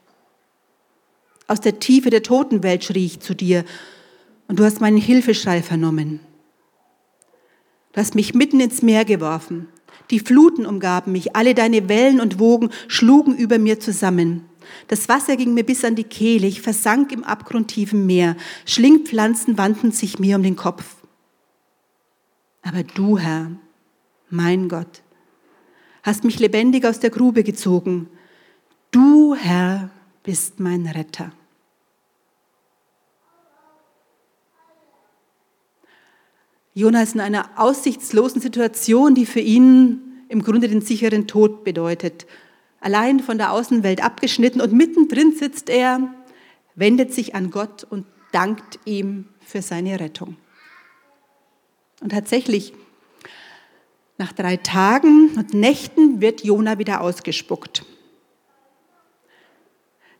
Aus 1.47 1.61
der 1.61 1.79
Tiefe 1.79 2.09
der 2.09 2.23
Totenwelt 2.23 2.83
schrie 2.83 3.05
ich 3.05 3.19
zu 3.19 3.35
dir, 3.35 3.65
und 4.47 4.59
du 4.59 4.63
hast 4.63 4.81
meinen 4.81 4.97
Hilfeschrei 4.97 5.61
vernommen. 5.63 6.19
Du 7.93 8.01
hast 8.01 8.13
mich 8.13 8.33
mitten 8.33 8.59
ins 8.59 8.81
Meer 8.81 9.05
geworfen. 9.05 9.67
Die 10.11 10.19
Fluten 10.19 10.65
umgaben 10.65 11.11
mich, 11.11 11.35
alle 11.35 11.55
deine 11.55 11.89
Wellen 11.89 12.19
und 12.19 12.39
Wogen 12.39 12.69
schlugen 12.87 13.35
über 13.35 13.57
mir 13.57 13.79
zusammen. 13.79 14.45
Das 14.87 15.09
Wasser 15.09 15.35
ging 15.35 15.53
mir 15.53 15.63
bis 15.63 15.83
an 15.85 15.95
die 15.95 16.03
Kehle, 16.03 16.47
ich 16.47 16.61
versank 16.61 17.11
im 17.11 17.23
abgrundtiefen 17.23 18.05
Meer, 18.05 18.35
Schlingpflanzen 18.65 19.57
wandten 19.57 19.91
sich 19.91 20.19
mir 20.19 20.35
um 20.35 20.43
den 20.43 20.55
Kopf. 20.55 20.83
Aber 22.61 22.83
du, 22.83 23.17
Herr, 23.17 23.51
mein 24.29 24.69
Gott, 24.69 25.03
hast 26.03 26.23
mich 26.23 26.39
lebendig 26.39 26.85
aus 26.85 26.99
der 26.99 27.11
Grube 27.11 27.43
gezogen. 27.43 28.09
Du, 28.91 29.35
Herr, 29.35 29.91
bist 30.25 30.59
mein 30.59 30.87
Retter. 30.87 31.31
Jonas 36.73 37.13
in 37.13 37.21
einer 37.21 37.51
aussichtslosen 37.55 38.41
Situation, 38.41 39.15
die 39.15 39.25
für 39.25 39.39
ihn 39.39 40.01
im 40.27 40.41
Grunde 40.43 40.67
den 40.67 40.81
sicheren 40.81 41.27
Tod 41.27 41.63
bedeutet 41.63 42.25
allein 42.81 43.19
von 43.19 43.37
der 43.37 43.51
Außenwelt 43.51 44.03
abgeschnitten 44.03 44.59
und 44.61 44.73
mittendrin 44.73 45.31
sitzt 45.31 45.69
er, 45.69 46.13
wendet 46.73 47.13
sich 47.13 47.33
an 47.33 47.51
Gott 47.51 47.85
und 47.89 48.05
dankt 48.31 48.79
ihm 48.83 49.29
für 49.39 49.61
seine 49.61 49.99
Rettung. 49.99 50.37
Und 52.01 52.11
tatsächlich, 52.11 52.73
nach 54.17 54.33
drei 54.33 54.57
Tagen 54.57 55.29
und 55.37 55.53
Nächten 55.53 56.19
wird 56.19 56.43
Jona 56.43 56.77
wieder 56.79 57.01
ausgespuckt. 57.01 57.85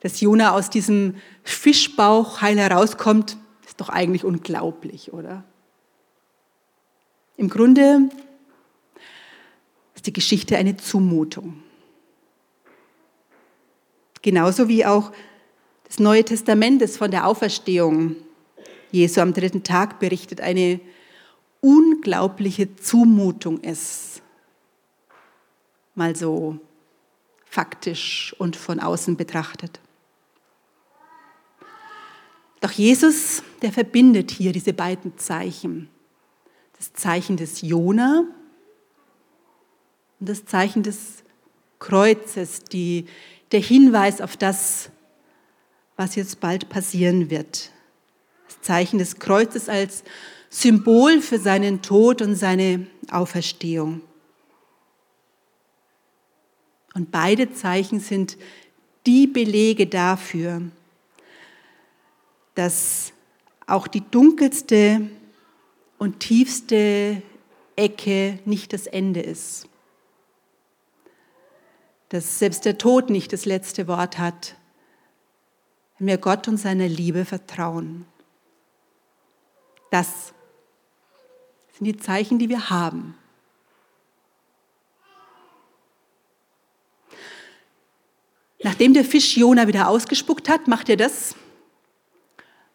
Dass 0.02 0.22
Jona 0.22 0.52
aus 0.52 0.70
diesem 0.70 1.16
Fischbauch 1.44 2.42
heil 2.42 2.58
herauskommt, 2.58 3.38
ist 3.66 3.82
doch 3.82 3.90
eigentlich 3.90 4.24
unglaublich, 4.24 5.14
oder? 5.14 5.44
Im 7.38 7.50
Grunde 7.50 8.10
ist 9.96 10.08
die 10.08 10.14
Geschichte 10.14 10.58
eine 10.58 10.78
Zumutung. 10.78 11.62
Genauso 14.22 14.68
wie 14.68 14.86
auch 14.86 15.12
des 15.88 16.00
Neuen 16.00 16.26
Testamentes 16.26 16.98
von 16.98 17.12
der 17.12 17.28
Auferstehung 17.28 18.16
Jesu 18.92 19.22
am 19.22 19.34
dritten 19.34 19.64
Tag 19.64 20.00
berichtet, 20.00 20.42
eine 20.42 20.80
unglaubliche 21.62 22.76
Zumutung 22.76 23.60
ist. 23.60 24.22
Mal 25.96 26.16
so 26.16 26.60
faktisch 27.46 28.36
und 28.38 28.56
von 28.56 28.80
außen 28.80 29.18
betrachtet. 29.18 29.80
Doch 32.66 32.72
Jesus, 32.72 33.44
der 33.62 33.72
verbindet 33.72 34.32
hier 34.32 34.52
diese 34.52 34.74
beiden 34.74 35.20
Zeichen. 35.20 35.88
Das 36.80 36.94
Zeichen 36.94 37.38
des 37.38 37.62
Jona 37.62 38.26
und 40.20 40.28
das 40.28 40.46
Zeichen 40.46 40.82
des 40.82 41.24
Kreuzes, 41.78 42.64
die, 42.64 43.06
der 43.52 43.60
Hinweis 43.60 44.20
auf 44.20 44.36
das, 44.36 44.90
was 45.96 46.16
jetzt 46.16 46.40
bald 46.40 46.68
passieren 46.68 47.30
wird. 47.30 47.70
Das 48.48 48.62
Zeichen 48.62 48.98
des 48.98 49.20
Kreuzes 49.20 49.70
als 49.70 50.04
Symbol 50.50 51.22
für 51.22 51.38
seinen 51.38 51.84
Tod 51.84 52.24
und 52.24 52.34
seine 52.34 52.88
Auferstehung. 53.12 54.02
Und 56.96 57.12
beide 57.12 57.54
Zeichen 57.54 58.00
sind 58.00 58.40
die 59.06 59.28
Belege 59.28 59.86
dafür, 59.86 60.64
dass 62.56 63.14
auch 63.68 63.88
die 63.88 64.02
dunkelste 64.02 65.10
und 65.98 66.20
tiefste 66.20 67.22
Ecke 67.76 68.40
nicht 68.46 68.74
das 68.74 68.88
Ende 68.88 69.22
ist. 69.22 69.68
Dass 72.10 72.40
selbst 72.40 72.66
der 72.66 72.78
Tod 72.78 73.10
nicht 73.10 73.34
das 73.34 73.46
letzte 73.46 73.88
Wort 73.88 74.18
hat, 74.18 74.56
wenn 75.98 76.08
wir 76.08 76.18
Gott 76.18 76.48
und 76.48 76.58
seiner 76.58 76.88
Liebe 76.88 77.26
vertrauen. 77.26 78.06
Das 79.92 80.34
sind 81.74 81.86
die 81.86 81.98
Zeichen, 81.98 82.40
die 82.40 82.50
wir 82.50 82.70
haben. 82.70 83.18
Nachdem 88.64 88.94
der 88.94 89.06
Fisch 89.06 89.38
Jona 89.38 89.68
wieder 89.68 89.90
ausgespuckt 89.90 90.50
hat, 90.50 90.68
macht 90.68 90.90
er 90.90 90.98
das, 90.98 91.36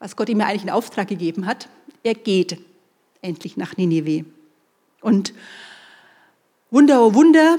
was 0.01 0.17
Gott 0.17 0.29
ihm 0.29 0.41
eigentlich 0.41 0.65
in 0.65 0.71
Auftrag 0.71 1.07
gegeben 1.07 1.47
hat. 1.47 1.69
Er 2.03 2.15
geht 2.15 2.59
endlich 3.23 3.57
nach 3.57 3.77
Ninive. 3.77 4.25
Und 5.03 5.35
Wunder, 6.71 7.05
oh 7.05 7.15
Wunder, 7.15 7.59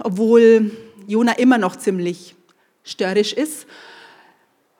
obwohl 0.00 0.70
Jona 1.06 1.32
immer 1.32 1.58
noch 1.58 1.76
ziemlich 1.76 2.34
störrisch 2.84 3.32
ist, 3.32 3.66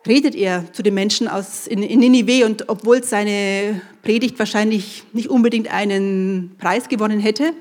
redet 0.07 0.35
er 0.35 0.73
zu 0.73 0.83
den 0.83 0.95
Menschen 0.95 1.29
aus 1.29 1.67
in, 1.67 1.83
in 1.83 2.01
Ninive 2.01 2.45
und 2.45 2.69
obwohl 2.69 3.03
seine 3.03 3.81
Predigt 4.03 4.39
wahrscheinlich 4.39 5.05
nicht 5.13 5.29
unbedingt 5.29 5.73
einen 5.73 6.57
Preis 6.59 6.89
gewonnen 6.89 7.21
hätte, 7.21 7.53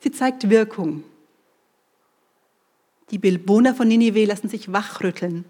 sie 0.00 0.10
zeigt 0.10 0.50
Wirkung. 0.50 1.04
Die 3.10 3.18
Bewohner 3.18 3.74
von 3.74 3.88
Ninive 3.88 4.24
lassen 4.24 4.48
sich 4.48 4.72
wachrütteln. 4.72 5.44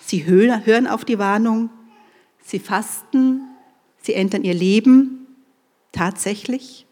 Sie 0.00 0.26
hören 0.26 0.86
auf 0.86 1.04
die 1.04 1.18
Warnung, 1.18 1.70
sie 2.46 2.58
fasten, 2.60 3.42
sie 4.00 4.14
ändern 4.14 4.44
ihr 4.44 4.54
Leben 4.54 5.26
tatsächlich 5.92 6.86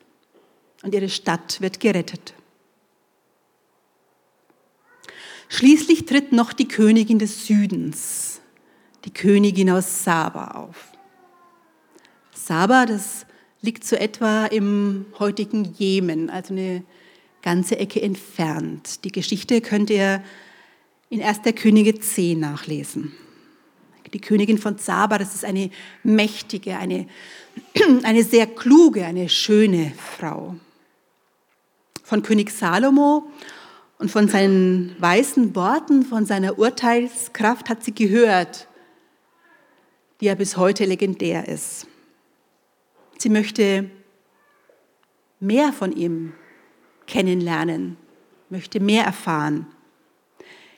und 0.82 0.94
ihre 0.94 1.08
Stadt 1.08 1.60
wird 1.60 1.80
gerettet. 1.80 2.34
Schließlich 5.48 6.06
tritt 6.06 6.32
noch 6.32 6.52
die 6.52 6.66
Königin 6.66 7.18
des 7.18 7.46
Südens, 7.46 8.40
die 9.04 9.12
Königin 9.12 9.70
aus 9.70 10.02
Saba 10.02 10.48
auf. 10.52 10.92
Saba, 12.32 12.86
das 12.86 13.24
liegt 13.60 13.84
so 13.84 13.94
etwa 13.94 14.46
im 14.46 15.06
heutigen 15.18 15.64
Jemen, 15.78 16.28
also 16.30 16.54
eine 16.54 16.82
ganze 17.42 17.78
Ecke 17.78 18.02
entfernt. 18.02 19.04
Die 19.04 19.12
Geschichte 19.12 19.60
könnt 19.60 19.90
ihr 19.90 20.24
in 21.10 21.22
1. 21.22 21.40
Könige 21.54 21.98
10 21.98 22.40
nachlesen. 22.40 23.12
Die 24.14 24.20
Königin 24.20 24.58
von 24.58 24.78
Saba, 24.78 25.18
das 25.18 25.34
ist 25.34 25.44
eine 25.44 25.70
mächtige, 26.02 26.78
eine, 26.78 27.06
eine 28.04 28.24
sehr 28.24 28.46
kluge, 28.46 29.04
eine 29.04 29.28
schöne 29.28 29.92
Frau. 30.18 30.56
Von 32.02 32.22
König 32.22 32.50
Salomo 32.50 33.30
und 33.98 34.10
von 34.10 34.28
seinen 34.28 34.96
weisen 34.98 35.54
Worten, 35.54 36.04
von 36.04 36.24
seiner 36.24 36.58
Urteilskraft 36.58 37.68
hat 37.68 37.84
sie 37.84 37.94
gehört 37.94 38.68
die 40.20 40.26
ja 40.26 40.34
bis 40.34 40.56
heute 40.56 40.84
legendär 40.84 41.48
ist. 41.48 41.86
Sie 43.18 43.28
möchte 43.28 43.90
mehr 45.40 45.72
von 45.72 45.92
ihm 45.92 46.32
kennenlernen, 47.06 47.96
möchte 48.48 48.80
mehr 48.80 49.04
erfahren. 49.04 49.66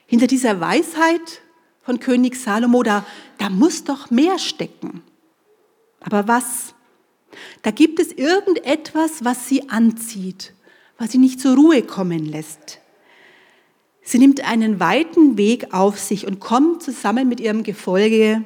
Hinter 0.05 0.27
dieser 0.27 0.59
Weisheit 0.59 1.41
von 1.87 2.01
König 2.01 2.35
Salomo, 2.35 2.83
da, 2.83 3.05
da 3.37 3.49
muss 3.49 3.85
doch 3.85 4.11
mehr 4.11 4.39
stecken. 4.39 5.03
Aber 6.01 6.27
was? 6.27 6.75
Da 7.61 7.71
gibt 7.71 8.01
es 8.01 8.11
irgendetwas, 8.11 9.23
was 9.23 9.47
sie 9.47 9.69
anzieht, 9.69 10.53
was 10.97 11.13
sie 11.13 11.17
nicht 11.17 11.39
zur 11.39 11.55
Ruhe 11.55 11.83
kommen 11.83 12.25
lässt. 12.25 12.81
Sie 14.01 14.19
nimmt 14.19 14.41
einen 14.43 14.81
weiten 14.81 15.37
Weg 15.37 15.73
auf 15.73 15.97
sich 15.97 16.27
und 16.27 16.41
kommt 16.41 16.83
zusammen 16.83 17.29
mit 17.29 17.39
ihrem 17.39 17.63
Gefolge 17.63 18.43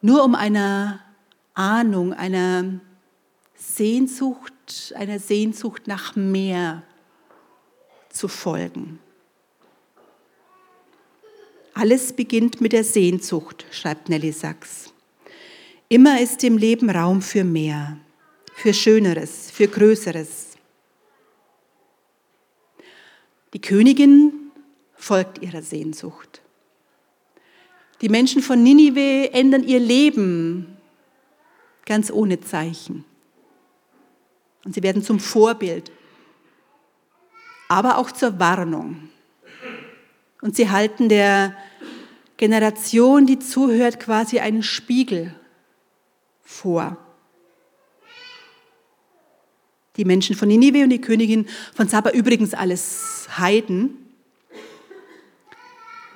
nur 0.00 0.24
um 0.24 0.34
einer 0.34 0.98
Ahnung, 1.54 2.14
einer 2.14 2.80
Sehnsucht, 3.54 4.92
einer 4.96 5.20
Sehnsucht 5.20 5.86
nach 5.86 6.16
mehr 6.16 6.82
zu 8.10 8.26
folgen. 8.26 8.98
Alles 11.74 12.12
beginnt 12.12 12.60
mit 12.60 12.72
der 12.72 12.84
Sehnsucht, 12.84 13.66
schreibt 13.72 14.08
Nelly 14.08 14.30
Sachs. 14.30 14.92
Immer 15.88 16.20
ist 16.20 16.44
im 16.44 16.56
Leben 16.56 16.88
Raum 16.88 17.20
für 17.20 17.42
mehr, 17.42 17.98
für 18.54 18.72
Schöneres, 18.72 19.50
für 19.50 19.66
Größeres. 19.66 20.56
Die 23.52 23.60
Königin 23.60 24.52
folgt 24.94 25.42
ihrer 25.42 25.62
Sehnsucht. 25.62 26.42
Die 28.00 28.08
Menschen 28.08 28.40
von 28.40 28.62
Ninive 28.62 29.32
ändern 29.32 29.64
ihr 29.64 29.80
Leben 29.80 30.76
ganz 31.84 32.10
ohne 32.10 32.40
Zeichen. 32.40 33.04
Und 34.64 34.74
sie 34.74 34.82
werden 34.82 35.02
zum 35.02 35.18
Vorbild, 35.18 35.90
aber 37.68 37.98
auch 37.98 38.12
zur 38.12 38.38
Warnung. 38.38 39.08
Und 40.44 40.56
sie 40.56 40.68
halten 40.68 41.08
der 41.08 41.56
Generation, 42.36 43.24
die 43.24 43.38
zuhört, 43.38 43.98
quasi 43.98 44.40
einen 44.40 44.62
Spiegel 44.62 45.34
vor. 46.42 46.98
Die 49.96 50.04
Menschen 50.04 50.36
von 50.36 50.48
Ninive 50.48 50.82
und 50.82 50.90
die 50.90 51.00
Königin 51.00 51.46
von 51.74 51.88
Saba, 51.88 52.10
übrigens 52.10 52.52
alles 52.52 53.26
Heiden, 53.38 53.96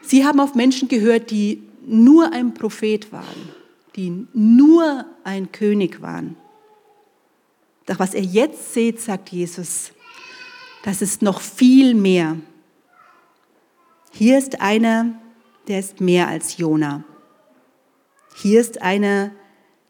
sie 0.02 0.26
haben 0.26 0.40
auf 0.40 0.54
Menschen 0.54 0.88
gehört, 0.88 1.30
die 1.30 1.62
nur 1.86 2.30
ein 2.30 2.52
Prophet 2.52 3.10
waren, 3.10 3.48
die 3.96 4.26
nur 4.34 5.06
ein 5.24 5.52
König 5.52 6.02
waren. 6.02 6.36
Doch 7.86 7.98
was 7.98 8.12
ihr 8.12 8.24
jetzt 8.24 8.74
seht, 8.74 9.00
sagt 9.00 9.30
Jesus, 9.30 9.92
das 10.82 11.00
ist 11.00 11.22
noch 11.22 11.40
viel 11.40 11.94
mehr. 11.94 12.36
Hier 14.18 14.36
ist 14.36 14.60
einer, 14.60 15.14
der 15.68 15.78
ist 15.78 16.00
mehr 16.00 16.26
als 16.26 16.56
Jona. 16.56 17.04
Hier 18.34 18.60
ist 18.60 18.82
einer, 18.82 19.30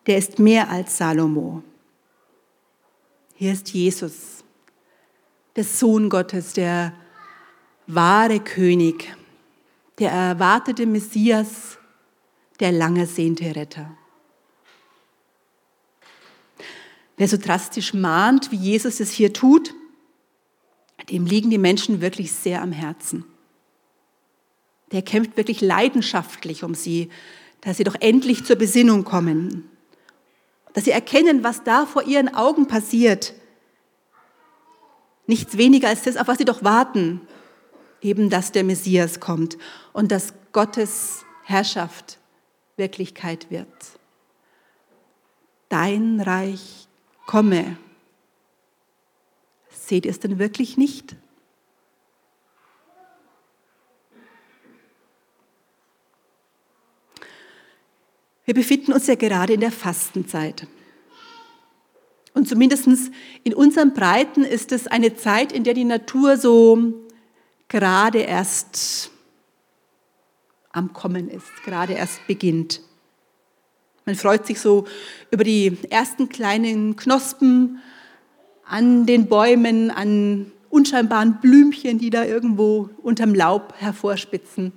der 0.06 0.18
ist 0.18 0.38
mehr 0.38 0.68
als 0.68 0.98
Salomo. 0.98 1.62
Hier 3.32 3.54
ist 3.54 3.70
Jesus, 3.70 4.44
der 5.56 5.64
Sohn 5.64 6.10
Gottes, 6.10 6.52
der 6.52 6.92
wahre 7.86 8.38
König, 8.40 9.16
der 9.98 10.10
erwartete 10.10 10.84
Messias, 10.84 11.78
der 12.60 12.72
lange 12.72 13.06
sehnte 13.06 13.56
Retter. 13.56 13.96
Wer 17.16 17.28
so 17.28 17.38
drastisch 17.38 17.94
mahnt, 17.94 18.52
wie 18.52 18.56
Jesus 18.56 19.00
es 19.00 19.10
hier 19.10 19.32
tut, 19.32 19.72
dem 21.08 21.24
liegen 21.24 21.48
die 21.48 21.56
Menschen 21.56 22.02
wirklich 22.02 22.30
sehr 22.30 22.60
am 22.60 22.72
Herzen. 22.72 23.24
Der 24.92 25.02
kämpft 25.02 25.36
wirklich 25.36 25.60
leidenschaftlich 25.60 26.64
um 26.64 26.74
sie, 26.74 27.10
dass 27.60 27.76
sie 27.76 27.84
doch 27.84 27.96
endlich 28.00 28.44
zur 28.44 28.56
Besinnung 28.56 29.04
kommen, 29.04 29.68
dass 30.72 30.84
sie 30.84 30.90
erkennen, 30.90 31.42
was 31.42 31.64
da 31.64 31.86
vor 31.86 32.04
ihren 32.04 32.34
Augen 32.34 32.68
passiert. 32.68 33.34
Nichts 35.26 35.58
weniger 35.58 35.88
als 35.88 36.02
das, 36.02 36.16
auf 36.16 36.28
was 36.28 36.38
sie 36.38 36.44
doch 36.44 36.62
warten, 36.62 37.20
eben 38.00 38.30
dass 38.30 38.52
der 38.52 38.64
Messias 38.64 39.20
kommt 39.20 39.58
und 39.92 40.10
dass 40.12 40.32
Gottes 40.52 41.24
Herrschaft 41.44 42.18
Wirklichkeit 42.76 43.50
wird. 43.50 43.66
Dein 45.68 46.20
Reich 46.20 46.88
komme. 47.26 47.76
Seht 49.70 50.06
ihr 50.06 50.10
es 50.10 50.20
denn 50.20 50.38
wirklich 50.38 50.76
nicht? 50.76 51.16
Wir 58.48 58.54
befinden 58.54 58.94
uns 58.94 59.06
ja 59.06 59.14
gerade 59.14 59.52
in 59.52 59.60
der 59.60 59.70
Fastenzeit. 59.70 60.66
Und 62.32 62.48
zumindest 62.48 62.88
in 63.44 63.52
unseren 63.52 63.92
Breiten 63.92 64.42
ist 64.42 64.72
es 64.72 64.86
eine 64.86 65.14
Zeit, 65.14 65.52
in 65.52 65.64
der 65.64 65.74
die 65.74 65.84
Natur 65.84 66.38
so 66.38 66.94
gerade 67.68 68.20
erst 68.20 69.10
am 70.72 70.94
Kommen 70.94 71.28
ist, 71.28 71.44
gerade 71.66 71.92
erst 71.92 72.26
beginnt. 72.26 72.80
Man 74.06 74.14
freut 74.14 74.46
sich 74.46 74.60
so 74.60 74.86
über 75.30 75.44
die 75.44 75.76
ersten 75.90 76.30
kleinen 76.30 76.96
Knospen 76.96 77.82
an 78.64 79.04
den 79.04 79.26
Bäumen, 79.26 79.90
an 79.90 80.50
unscheinbaren 80.70 81.38
Blümchen, 81.42 81.98
die 81.98 82.08
da 82.08 82.24
irgendwo 82.24 82.88
unterm 83.02 83.34
Laub 83.34 83.74
hervorspitzen. 83.76 84.72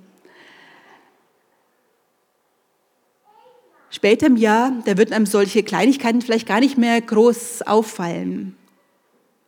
Später 3.94 4.26
im 4.26 4.36
Jahr, 4.36 4.72
da 4.86 4.96
würden 4.96 5.12
einem 5.12 5.26
solche 5.26 5.62
Kleinigkeiten 5.62 6.22
vielleicht 6.22 6.48
gar 6.48 6.60
nicht 6.60 6.78
mehr 6.78 6.98
groß 6.98 7.60
auffallen. 7.62 8.56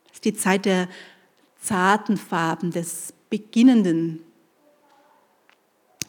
Das 0.08 0.16
ist 0.16 0.24
die 0.26 0.34
Zeit 0.34 0.66
der 0.66 0.86
zarten 1.58 2.18
Farben, 2.18 2.70
des 2.70 3.14
Beginnenden. 3.30 4.22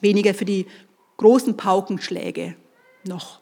Weniger 0.01 0.33
für 0.33 0.43
die 0.43 0.67
großen 1.15 1.55
Paukenschläge 1.55 2.57
noch. 3.05 3.39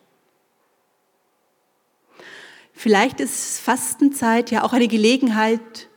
Vielleicht 2.71 3.19
ist 3.19 3.60
Fastenzeit 3.62 4.51
ja 4.51 4.63
auch 4.63 4.73
eine 4.73 4.88
Gelegenheit, 4.88 5.89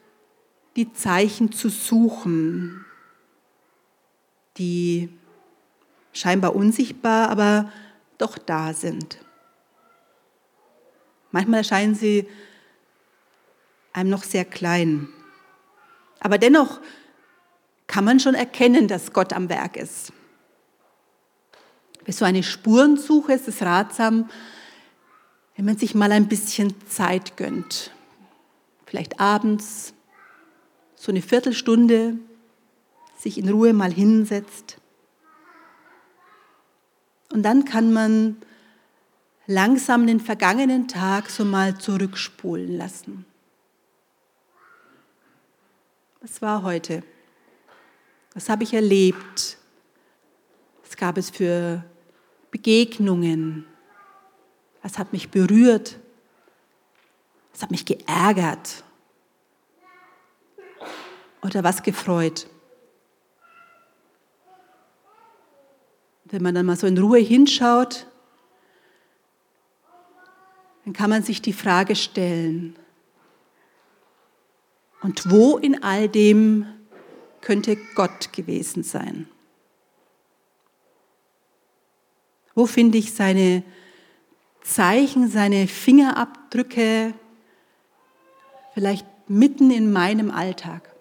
die 0.74 0.90
Zeichen 0.94 1.52
zu 1.52 1.68
suchen, 1.68 2.87
die 4.56 5.11
scheinbar 6.14 6.56
unsichtbar, 6.56 7.28
aber 7.28 7.70
doch 8.18 8.38
da 8.38 8.72
sind. 8.72 9.18
Manchmal 11.31 11.59
erscheinen 11.59 11.94
sie 11.94 12.29
einem 13.92 14.11
noch 14.11 14.24
sehr 14.24 14.44
klein. 14.44 15.09
Aber 16.20 16.38
dennoch 16.38 16.81
kann 17.87 18.05
man 18.05 18.20
schon 18.20 18.35
erkennen, 18.35 18.88
dass 18.88 19.12
Gott 19.12 19.33
am 19.33 19.48
Werk 19.48 19.76
ist. 19.76 20.12
Für 22.05 22.12
so 22.12 22.24
eine 22.24 22.42
Spurensuche 22.42 23.33
ist 23.33 23.48
es 23.48 23.62
ratsam, 23.62 24.31
wenn 25.57 25.64
man 25.64 25.76
sich 25.76 25.94
mal 25.94 26.12
ein 26.12 26.29
bisschen 26.29 26.74
Zeit 26.88 27.37
gönnt. 27.37 27.90
Vielleicht 28.87 29.18
abends 29.18 29.94
so 30.94 31.11
eine 31.11 31.22
Viertelstunde 31.22 32.18
sich 33.18 33.38
in 33.38 33.48
Ruhe 33.48 33.72
mal 33.72 33.92
hinsetzt 33.92 34.79
und 37.37 37.42
dann 37.42 37.66
kann 37.66 37.92
man 37.92 38.38
langsam 39.46 40.07
den 40.07 40.20
vergangenen 40.20 40.88
Tag 40.88 41.29
so 41.29 41.44
mal 41.44 41.77
zurückspulen 41.77 42.79
lassen. 42.79 43.27
Was 46.22 46.40
war 46.40 46.62
heute? 46.62 47.03
Was 48.33 48.49
habe 48.49 48.62
ich 48.62 48.72
erlebt? 48.72 49.59
Was 50.83 50.96
gab 50.96 51.18
es 51.18 51.29
für 51.29 51.85
Begegnungen? 52.51 53.66
Was 54.81 54.96
hat 54.96 55.12
mich 55.12 55.29
berührt? 55.29 55.99
Was 57.53 57.64
hat 57.64 57.70
mich 57.70 57.85
geärgert? 57.85 58.83
Oder 61.42 61.62
was 61.62 61.83
gefreut? 61.83 62.46
Wenn 66.28 66.42
man 66.42 66.54
dann 66.54 66.66
mal 66.66 66.76
so 66.76 66.86
in 66.86 66.98
Ruhe 66.98 67.18
hinschaut, 67.18 68.06
dann 70.84 70.92
kann 70.92 71.10
man 71.10 71.22
sich 71.22 71.40
die 71.42 71.52
Frage 71.52 71.96
stellen, 71.96 72.76
und 75.02 75.30
wo 75.30 75.56
in 75.56 75.84
all 75.84 76.08
dem 76.08 76.66
könnte 77.40 77.76
Gott 77.94 78.32
gewesen 78.32 78.82
sein? 78.82 79.28
Wo 82.56 82.66
finde 82.66 82.98
ich 82.98 83.14
seine 83.14 83.62
Zeichen, 84.64 85.28
seine 85.28 85.68
Fingerabdrücke, 85.68 87.14
vielleicht 88.74 89.06
mitten 89.28 89.70
in 89.70 89.92
meinem 89.92 90.32
Alltag? 90.32 90.95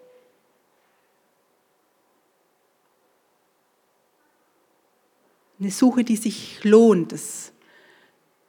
Eine 5.60 5.72
Suche, 5.72 6.04
die 6.04 6.18
sich 6.18 6.64
lohnt. 6.64 7.12
Das 7.12 7.54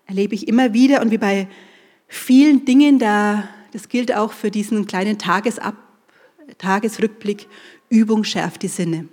erlebe 0.07 0.35
ich 0.35 0.49
immer 0.49 0.73
wieder 0.73 1.01
und 1.03 1.11
wie 1.11 1.19
bei 1.19 1.49
vielen 2.09 2.65
Dingen, 2.65 2.99
da, 2.99 3.49
das 3.73 3.89
gilt 3.89 4.15
auch 4.15 4.33
für 4.33 4.51
diesen 4.51 4.87
kleinen 4.87 5.19
Tagesab, 5.19 5.77
Tagesrückblick, 6.59 7.49
Übung 7.89 8.25
schärft 8.25 8.63
die 8.63 8.69
Sinne. 8.69 9.09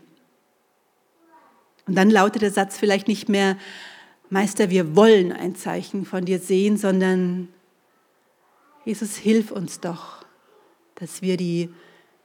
Und 1.87 1.95
dann 1.95 2.09
lautet 2.09 2.41
der 2.41 2.51
Satz 2.51 2.77
vielleicht 2.77 3.07
nicht 3.07 3.27
mehr, 3.27 3.57
Meister, 4.29 4.69
wir 4.69 4.95
wollen 4.95 5.31
ein 5.31 5.55
Zeichen 5.55 6.05
von 6.05 6.25
dir 6.25 6.39
sehen, 6.39 6.77
sondern 6.77 7.49
Jesus, 8.85 9.15
hilf 9.15 9.51
uns 9.51 9.79
doch, 9.79 10.25
dass 10.95 11.21
wir 11.21 11.37
die 11.37 11.69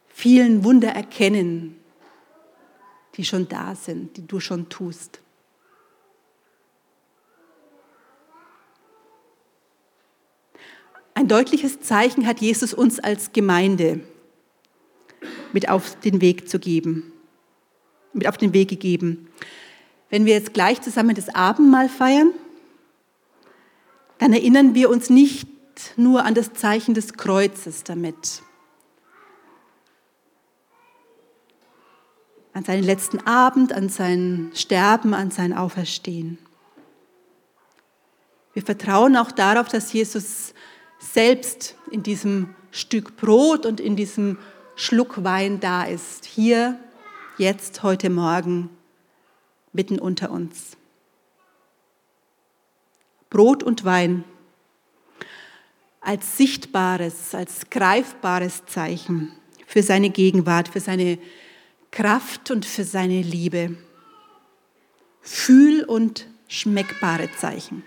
vielen 0.09 0.65
Wunder 0.65 0.89
erkennen, 0.89 1.77
die 3.17 3.25
schon 3.25 3.49
da 3.49 3.75
sind, 3.75 4.17
die 4.17 4.27
du 4.27 4.41
schon 4.41 4.69
tust. 4.69 5.21
Ein 11.19 11.27
deutliches 11.27 11.81
Zeichen 11.81 12.29
hat 12.29 12.39
Jesus 12.41 12.73
uns 12.73 13.01
als 13.01 13.33
Gemeinde 13.33 13.99
mit 15.53 15.69
auf 15.69 15.99
den 15.99 16.21
Weg 16.21 16.49
zu 16.49 16.61
geben, 16.61 17.13
mit 18.13 18.29
auf 18.29 18.37
den 18.37 18.55
Weg 18.55 18.69
gegeben. 18.69 19.29
Wenn 20.11 20.27
wir 20.27 20.35
jetzt 20.35 20.55
gleich 20.55 20.81
zusammen 20.81 21.17
das 21.17 21.29
Abendmahl 21.35 21.89
feiern, 21.89 22.31
dann 24.19 24.33
erinnern 24.33 24.77
wir 24.77 24.91
uns 24.91 25.11
nicht 25.11 25.49
nur 25.97 26.25
an 26.25 26.35
das 26.35 26.53
Zeichen 26.53 26.95
des 26.95 27.15
Kreuzes 27.15 27.83
damit, 27.83 28.45
an 32.53 32.63
seinen 32.63 32.85
letzten 32.85 33.19
Abend, 33.27 33.73
an 33.73 33.89
sein 33.89 34.53
Sterben, 34.55 35.15
an 35.15 35.33
sein 35.33 35.53
Auferstehen. 35.53 36.39
Wir 38.53 38.63
vertrauen 38.63 39.17
auch 39.17 39.33
darauf, 39.33 39.67
dass 39.67 39.93
Jesus 39.93 40.55
selbst 40.99 41.77
in 41.91 42.03
diesem 42.03 42.55
Stück 42.71 43.17
Brot 43.17 43.67
und 43.67 43.81
in 43.81 43.97
diesem 43.97 44.39
Schluck 44.77 45.25
Wein 45.25 45.61
da 45.61 45.85
ist. 45.85 46.25
Hier, 46.25 46.79
jetzt, 47.39 47.83
heute 47.83 48.11
Morgen, 48.11 48.71
mitten 49.73 49.99
unter 49.99 50.31
uns. 50.31 50.77
Brot 53.31 53.63
und 53.63 53.85
Wein 53.85 54.25
als 56.01 56.37
sichtbares, 56.37 57.35
als 57.35 57.69
greifbares 57.71 58.65
Zeichen 58.67 59.33
für 59.67 59.83
seine 59.83 60.11
Gegenwart, 60.11 60.69
für 60.69 60.81
seine 60.81 61.19
Kraft 61.91 62.51
und 62.51 62.65
für 62.65 62.85
seine 62.85 63.21
Liebe. 63.21 63.77
Fühl- 65.21 65.85
und 65.85 66.27
schmeckbare 66.47 67.29
Zeichen. 67.37 67.85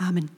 Amen. 0.00 0.37